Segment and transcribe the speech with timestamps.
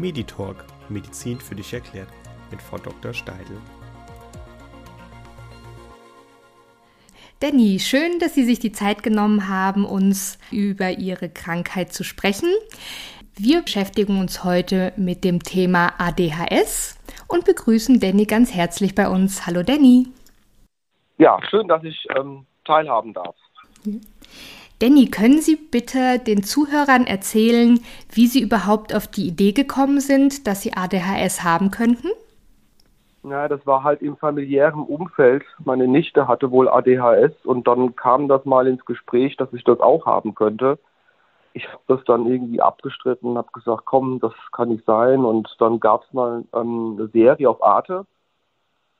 [0.00, 2.08] Meditalk Medizin für dich erklärt
[2.50, 3.12] mit Frau Dr.
[3.12, 3.58] Steidl.
[7.40, 12.48] Danny, schön, dass Sie sich die Zeit genommen haben, uns über Ihre Krankheit zu sprechen.
[13.36, 19.46] Wir beschäftigen uns heute mit dem Thema ADHS und begrüßen Danny ganz herzlich bei uns.
[19.46, 20.08] Hallo Danny.
[21.18, 23.36] Ja, schön, dass ich ähm, teilhaben darf.
[24.80, 27.80] Danny, können Sie bitte den Zuhörern erzählen,
[28.10, 32.08] wie Sie überhaupt auf die Idee gekommen sind, dass Sie ADHS haben könnten?
[33.22, 35.44] Ja, das war halt im familiären Umfeld.
[35.62, 39.80] Meine Nichte hatte wohl ADHS und dann kam das mal ins Gespräch, dass ich das
[39.80, 40.78] auch haben könnte.
[41.52, 45.26] Ich habe das dann irgendwie abgestritten und habe gesagt, komm, das kann nicht sein.
[45.26, 48.06] Und dann gab es mal ähm, eine Serie auf Arte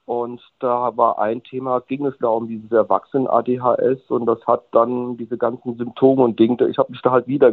[0.06, 5.16] und da war ein Thema, ging es da um dieses Erwachsenen-ADHS und das hat dann
[5.16, 7.52] diese ganzen Symptome und Dinge, ich habe mich da halt wieder,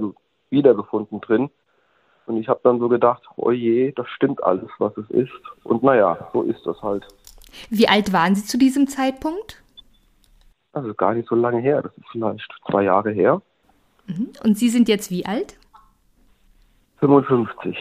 [0.50, 1.50] wiedergefunden drin.
[2.26, 5.32] Und ich habe dann so gedacht, oh je, das stimmt alles, was es ist.
[5.64, 7.06] Und naja, so ist das halt.
[7.70, 9.64] Wie alt waren Sie zu diesem Zeitpunkt?
[10.74, 13.42] Also gar nicht so lange her, das ist vielleicht zwei Jahre her.
[14.08, 14.30] Mhm.
[14.44, 15.58] Und Sie sind jetzt wie alt?
[17.00, 17.78] 55.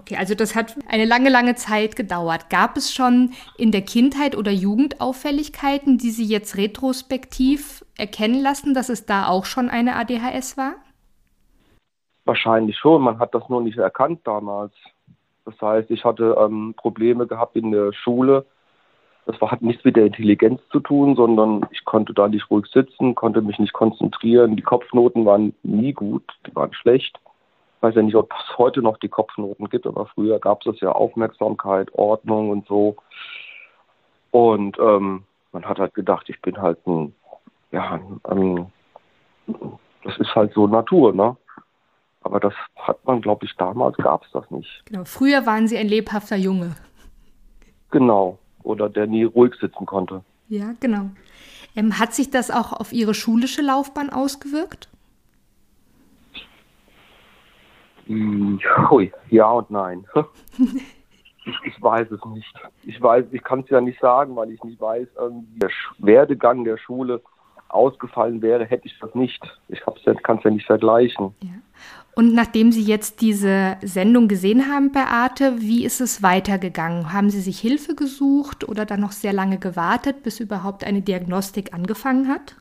[0.00, 2.48] Okay, also das hat eine lange, lange Zeit gedauert.
[2.48, 8.72] Gab es schon in der Kindheit oder Jugend Auffälligkeiten, die Sie jetzt retrospektiv erkennen lassen,
[8.72, 10.76] dass es da auch schon eine ADHS war?
[12.24, 13.02] Wahrscheinlich schon.
[13.02, 14.72] Man hat das nur nicht erkannt damals.
[15.44, 18.46] Das heißt, ich hatte ähm, Probleme gehabt in der Schule.
[19.26, 22.64] Das war, hat nichts mit der Intelligenz zu tun, sondern ich konnte da nicht ruhig
[22.72, 24.56] sitzen, konnte mich nicht konzentrieren.
[24.56, 27.20] Die Kopfnoten waren nie gut, die waren schlecht
[27.80, 30.92] weiß ja nicht, ob es heute noch die Kopfnoten gibt, aber früher gab es ja
[30.92, 32.96] Aufmerksamkeit, Ordnung und so.
[34.30, 37.14] Und ähm, man hat halt gedacht, ich bin halt ein,
[37.72, 38.72] ja, ein,
[40.04, 41.36] das ist halt so Natur, ne?
[42.22, 44.82] Aber das hat man, glaube ich, damals gab es das nicht.
[44.84, 46.76] Genau, früher waren Sie ein lebhafter Junge.
[47.90, 50.22] Genau, oder der nie ruhig sitzen konnte.
[50.48, 51.10] Ja, genau.
[51.74, 54.89] Ähm, hat sich das auch auf Ihre schulische Laufbahn ausgewirkt?
[59.28, 60.06] Ja und nein.
[60.58, 62.54] ich, ich, weiß es nicht.
[62.82, 66.64] Ich weiß, ich kann es ja nicht sagen, weil ich nicht weiß, wie der Werdegang
[66.64, 67.22] der Schule
[67.68, 69.40] ausgefallen wäre, hätte ich das nicht.
[69.68, 71.34] Ich kann es ja nicht vergleichen.
[71.42, 71.50] Ja.
[72.16, 77.12] Und nachdem Sie jetzt diese Sendung gesehen haben bei Arte, wie ist es weitergegangen?
[77.12, 81.72] Haben Sie sich Hilfe gesucht oder dann noch sehr lange gewartet, bis überhaupt eine Diagnostik
[81.72, 82.56] angefangen hat?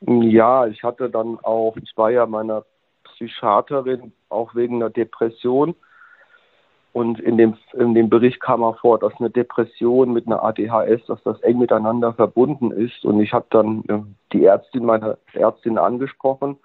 [0.00, 2.64] Ja, ich hatte dann auch, ich war ja meiner
[3.26, 5.74] Psychiaterin, auch wegen einer Depression.
[6.92, 11.06] Und in dem, in dem Bericht kam auch vor, dass eine Depression mit einer ADHS,
[11.06, 13.04] dass das eng miteinander verbunden ist.
[13.04, 14.00] Und ich habe dann äh,
[14.32, 16.58] die Ärztin, meine Ärztin angesprochen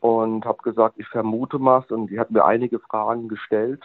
[0.00, 1.90] und habe gesagt, ich vermute was.
[1.90, 3.84] Und die hat mir einige Fragen gestellt.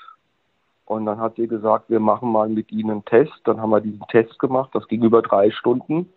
[0.86, 3.34] Und dann hat sie gesagt, wir machen mal mit Ihnen einen Test.
[3.44, 4.70] Dann haben wir diesen Test gemacht.
[4.74, 6.12] Das ging über drei Stunden.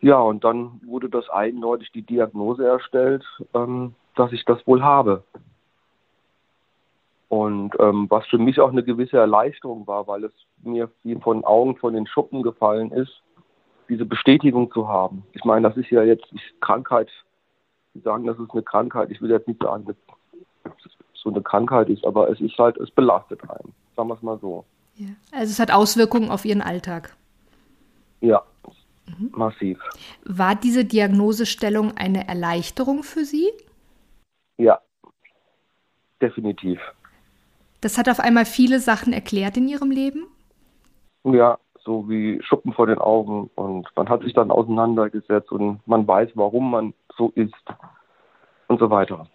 [0.00, 5.24] Ja, und dann wurde das eindeutig die Diagnose erstellt, ähm, dass ich das wohl habe.
[7.28, 10.32] Und ähm, was für mich auch eine gewisse Erleichterung war, weil es
[10.62, 13.22] mir wie von Augen von den Schuppen gefallen ist,
[13.88, 15.24] diese Bestätigung zu haben.
[15.32, 16.26] Ich meine, das ist ja jetzt
[16.60, 17.08] Krankheit.
[17.94, 19.10] Sie sagen, das ist eine Krankheit.
[19.10, 22.76] Ich will jetzt nicht sagen, dass es so eine Krankheit ist, aber es ist halt,
[22.78, 23.72] es belastet einen.
[23.96, 24.64] Sagen wir es mal so.
[24.96, 25.08] Ja.
[25.32, 27.16] Also es hat Auswirkungen auf Ihren Alltag.
[28.20, 28.42] Ja,
[29.18, 29.30] Mhm.
[29.32, 29.78] Massiv.
[30.24, 33.48] War diese Diagnosestellung eine Erleichterung für Sie?
[34.60, 34.78] Ja,
[36.20, 36.78] definitiv.
[37.80, 40.26] Das hat auf einmal viele Sachen erklärt in Ihrem Leben?
[41.24, 43.48] Ja, so wie Schuppen vor den Augen.
[43.54, 47.54] Und man hat sich dann auseinandergesetzt und man weiß, warum man so ist
[48.68, 49.26] und so weiter.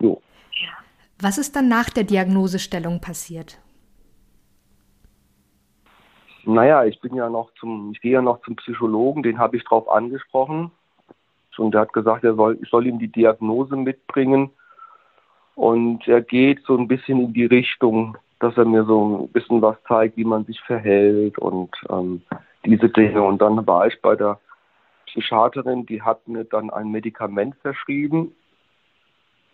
[0.00, 0.20] Jo.
[1.20, 3.60] Was ist dann nach der Diagnosestellung passiert?
[6.44, 9.64] Naja, ich bin ja noch zum, ich gehe ja noch zum Psychologen, den habe ich
[9.64, 10.72] drauf angesprochen.
[11.58, 14.50] Und der hat gesagt, er soll, ich soll ihm die Diagnose mitbringen.
[15.56, 19.62] Und er geht so ein bisschen in die Richtung, dass er mir so ein bisschen
[19.62, 22.20] was zeigt, wie man sich verhält und ähm,
[22.64, 23.22] diese Dinge.
[23.22, 24.38] Und dann war ich bei der
[25.06, 28.32] Psychiaterin, die hat mir dann ein Medikament verschrieben.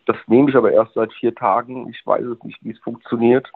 [0.07, 1.89] Das nehme ich aber erst seit vier Tagen.
[1.89, 3.49] Ich weiß es nicht, wie es funktioniert.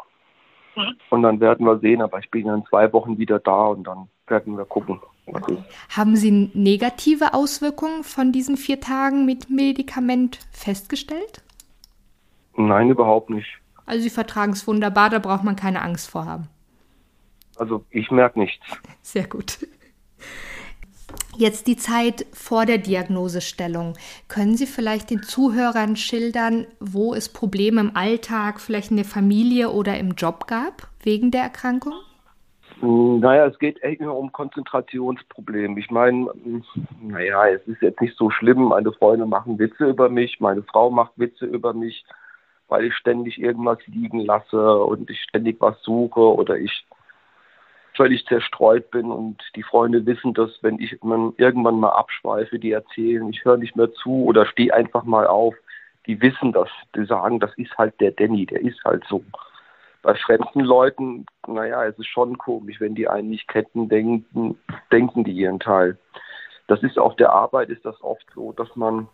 [0.76, 0.94] Mhm.
[1.10, 3.84] Und dann werden wir sehen, aber ich bin ja in zwei Wochen wieder da und
[3.84, 5.00] dann werden wir gucken.
[5.26, 5.56] Okay.
[5.96, 11.42] Haben Sie negative Auswirkungen von diesen vier Tagen mit Medikament festgestellt?
[12.56, 13.58] Nein, überhaupt nicht.
[13.84, 16.48] Also Sie vertragen es wunderbar, da braucht man keine Angst vor haben.
[17.56, 18.64] Also ich merke nichts.
[19.02, 19.58] Sehr gut.
[21.38, 23.92] Jetzt die Zeit vor der Diagnosestellung.
[24.26, 29.70] Können Sie vielleicht den Zuhörern schildern, wo es Probleme im Alltag, vielleicht in der Familie
[29.70, 31.92] oder im Job gab wegen der Erkrankung?
[32.80, 35.78] Hm, naja, es geht echt nur um Konzentrationsprobleme.
[35.78, 36.64] Ich meine, hm,
[37.02, 38.64] naja, es ist jetzt nicht so schlimm.
[38.64, 42.04] Meine Freunde machen Witze über mich, meine Frau macht Witze über mich,
[42.68, 46.86] weil ich ständig irgendwas liegen lasse und ich ständig was suche oder ich
[47.96, 53.28] völlig zerstreut bin und die Freunde wissen das, wenn ich irgendwann mal abschweife, die erzählen,
[53.30, 55.54] ich höre nicht mehr zu oder stehe einfach mal auf.
[56.06, 59.24] Die wissen das, die sagen, das ist halt der Danny, der ist halt so.
[60.02, 64.56] Bei fremden Leuten, naja, es ist schon komisch, wenn die einen nicht kennen, denken,
[64.92, 65.98] denken die ihren Teil.
[66.68, 69.08] Das ist auf der Arbeit ist das oft so, dass man,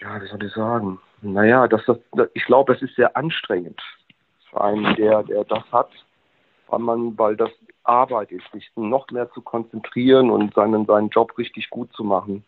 [0.00, 1.98] ja, wie soll ich sagen, naja, dass das,
[2.34, 3.80] ich glaube, das ist sehr anstrengend
[4.48, 5.90] für einen, der, der das hat,
[6.68, 7.50] weil man, weil das
[7.84, 12.44] Arbeit ist, sich noch mehr zu konzentrieren und seinen, seinen Job richtig gut zu machen.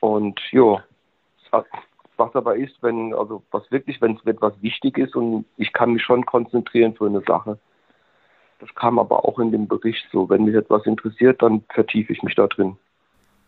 [0.00, 0.82] Und ja,
[2.16, 5.92] was aber ist, wenn, also was wirklich, wenn es etwas wichtig ist und ich kann
[5.92, 7.58] mich schon konzentrieren für eine Sache.
[8.58, 10.28] Das kam aber auch in dem Bericht so.
[10.28, 12.76] Wenn mich etwas interessiert, dann vertiefe ich mich da drin.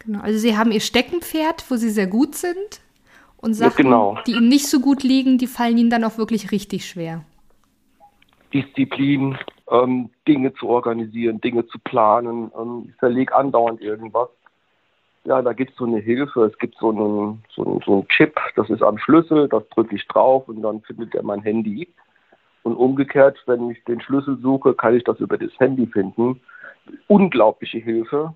[0.04, 2.81] Genau, also Sie haben Ihr Steckenpferd, wo Sie sehr gut sind
[3.37, 4.19] und Sachen, ja, genau.
[4.26, 7.25] die Ihnen nicht so gut liegen, die fallen Ihnen dann auch wirklich richtig schwer.
[8.52, 9.38] Disziplin,
[9.70, 12.50] ähm, Dinge zu organisieren, Dinge zu planen.
[12.58, 14.28] Ähm, ich verlege andauernd irgendwas.
[15.25, 16.44] Ja, da gibt es so eine Hilfe.
[16.44, 19.94] Es gibt so einen, so, einen, so einen Chip, das ist am Schlüssel, das drücke
[19.94, 21.88] ich drauf und dann findet er mein Handy.
[22.64, 26.40] Und umgekehrt, wenn ich den Schlüssel suche, kann ich das über das Handy finden.
[27.08, 28.34] Unglaubliche Hilfe.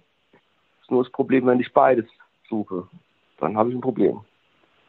[0.86, 2.06] Ist nur das Problem, wenn ich beides
[2.48, 2.86] suche.
[3.40, 4.20] Dann habe ich ein Problem.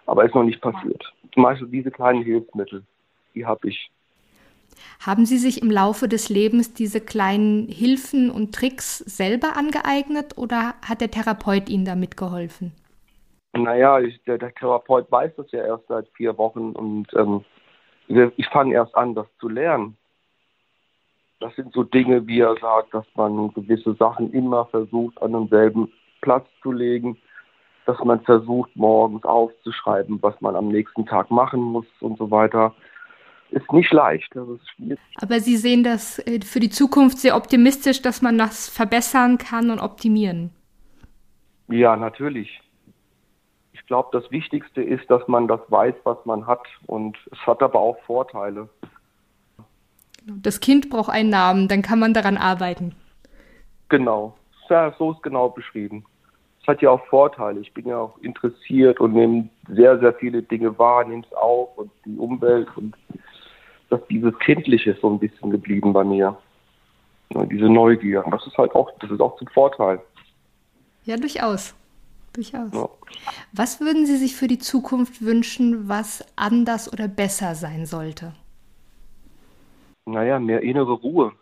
[0.05, 1.03] Aber ist noch nicht passiert.
[1.33, 2.83] Zum Beispiel diese kleinen Hilfsmittel,
[3.33, 3.89] die habe ich.
[4.99, 10.75] Haben Sie sich im Laufe des Lebens diese kleinen Hilfen und Tricks selber angeeignet oder
[10.87, 12.73] hat der Therapeut Ihnen damit geholfen?
[13.53, 17.43] Naja, ich, der, der, Therapeut weiß das ja erst seit vier Wochen und ähm,
[18.07, 19.97] ich fange erst an, das zu lernen.
[21.39, 25.91] Das sind so Dinge, wie er sagt, dass man gewisse Sachen immer versucht, an denselben
[26.21, 27.17] Platz zu legen,
[27.85, 32.73] dass man versucht, morgens aufzuschreiben, was man am nächsten Tag machen muss und so weiter
[33.51, 34.29] ist nicht leicht.
[34.35, 34.99] Das ist schwierig.
[35.21, 39.69] Aber Sie sehen das äh, für die Zukunft sehr optimistisch, dass man das verbessern kann
[39.69, 40.51] und optimieren.
[41.69, 42.61] Ja, natürlich.
[43.73, 46.65] Ich glaube, das Wichtigste ist, dass man das weiß, was man hat.
[46.87, 48.69] Und es hat aber auch Vorteile.
[50.27, 52.93] Das Kind braucht einen Namen, dann kann man daran arbeiten.
[53.89, 54.35] Genau.
[54.69, 56.03] Ja, so ist genau beschrieben.
[56.61, 57.61] Es hat ja auch Vorteile.
[57.61, 61.77] Ich bin ja auch interessiert und nehme sehr, sehr viele Dinge wahr, nehme es auf
[61.77, 62.93] und die Umwelt und
[63.89, 66.37] dass dieses Kindliche ist so ein bisschen geblieben bei mir.
[67.29, 68.25] Ja, diese Neugier.
[68.29, 70.01] Das ist halt auch, das ist auch zum Vorteil.
[71.05, 71.73] Ja, durchaus.
[72.33, 72.73] Durchaus.
[72.73, 72.89] Ja.
[73.53, 78.33] Was würden Sie sich für die Zukunft wünschen, was anders oder besser sein sollte?
[80.07, 81.33] Naja, mehr innere Ruhe.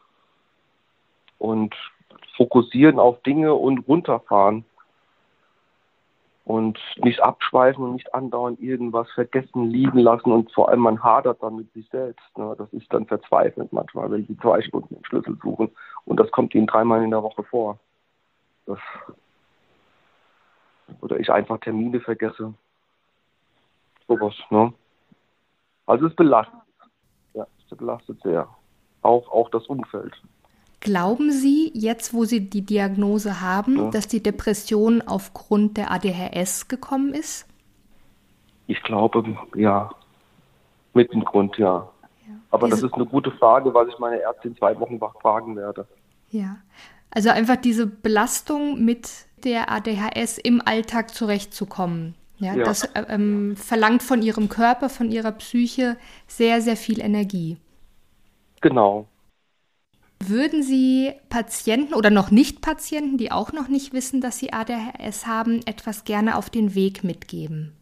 [1.38, 1.76] Und
[2.36, 4.66] fokussieren auf Dinge und runterfahren
[6.46, 11.42] und nicht abschweifen und nicht andauernd irgendwas vergessen, liegen lassen und vor allem man hadert
[11.42, 12.38] dann mit sich selbst.
[12.38, 12.56] Ne?
[12.58, 15.72] Das ist dann verzweifelt manchmal, wenn sie zwei Stunden den Schlüssel suchen
[16.06, 17.80] und das kommt ihnen dreimal in der Woche vor.
[18.66, 18.80] Das
[21.01, 22.54] oder ich einfach Termine vergesse.
[24.08, 24.74] Sowas, ne?
[25.86, 26.60] Also es belastet.
[27.34, 28.48] Ja, es belastet sehr.
[29.06, 30.14] Auch, auch das Umfeld.
[30.80, 33.90] Glauben Sie jetzt, wo Sie die Diagnose haben, ja.
[33.92, 37.48] dass die Depression aufgrund der ADHS gekommen ist?
[38.68, 39.24] Ich glaube,
[39.56, 39.92] ja.
[40.94, 41.88] Mit dem Grund, ja.
[42.28, 42.34] ja.
[42.50, 45.88] Aber diese, das ist eine gute Frage, weil ich meine Ärztin zwei Wochen fragen werde.
[46.32, 46.58] Ja.
[47.12, 49.10] Also einfach diese Belastung mit
[49.44, 52.16] der ADHS im Alltag zurechtzukommen.
[52.40, 52.64] Ja, ja.
[52.64, 55.98] das äh, ähm, verlangt von ihrem Körper, von ihrer Psyche
[56.28, 57.58] sehr, sehr viel Energie.
[58.62, 59.08] Genau.
[60.20, 65.28] Würden Sie Patienten oder noch nicht Patienten, die auch noch nicht wissen, dass sie ADHS
[65.28, 67.74] haben, etwas gerne auf den Weg mitgeben?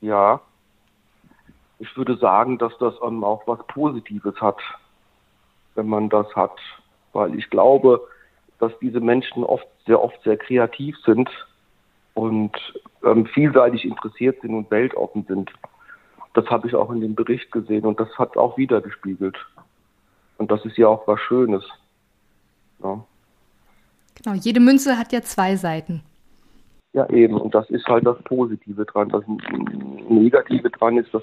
[0.00, 0.40] Ja,
[1.78, 4.58] ich würde sagen, dass das ähm, auch was Positives hat,
[5.74, 6.56] wenn man das hat,
[7.12, 8.00] weil ich glaube,
[8.58, 11.28] dass diese Menschen oft sehr oft sehr kreativ sind
[12.14, 12.52] und
[13.04, 15.50] ähm, vielseitig interessiert sind und weltoffen sind.
[16.34, 19.36] Das habe ich auch in dem Bericht gesehen und das hat auch wieder gespiegelt.
[20.38, 21.64] Und das ist ja auch was Schönes.
[22.82, 23.04] Ja.
[24.14, 26.02] Genau, jede Münze hat ja zwei Seiten.
[26.92, 27.40] Ja, eben.
[27.40, 29.08] Und das ist halt das Positive dran.
[29.08, 29.24] Das
[30.08, 31.22] Negative dran ist, dass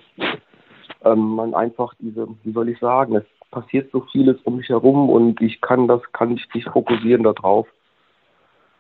[1.04, 5.10] ähm, man einfach diese, wie soll ich sagen, es passiert so vieles um mich herum
[5.10, 7.68] und ich kann das, kann ich nicht fokussieren darauf.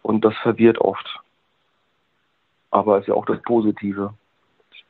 [0.01, 1.19] Und das verwirrt oft.
[2.71, 4.13] Aber es ist ja auch das Positive.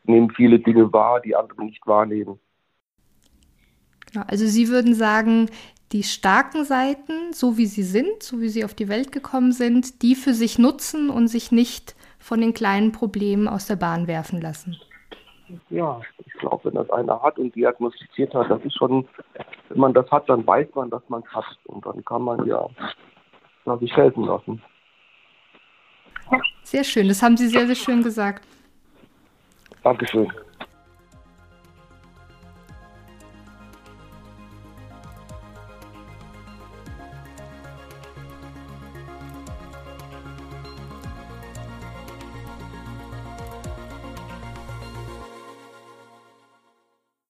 [0.09, 2.39] Ich nehme viele Dinge wahr, die andere nicht wahrnehmen.
[4.11, 5.51] Genau, also Sie würden sagen,
[5.91, 10.01] die starken Seiten, so wie sie sind, so wie sie auf die Welt gekommen sind,
[10.01, 14.41] die für sich nutzen und sich nicht von den kleinen Problemen aus der Bahn werfen
[14.41, 14.81] lassen.
[15.69, 19.07] Ja, ich glaube, wenn das einer hat und diagnostiziert hat, das ist schon,
[19.69, 21.45] wenn man das hat, dann weiß man, dass man es hat.
[21.65, 22.67] Und dann kann man ja
[23.79, 24.59] sich helfen lassen.
[26.63, 28.43] Sehr schön, das haben Sie sehr, sehr schön gesagt.
[29.83, 30.31] Dankeschön.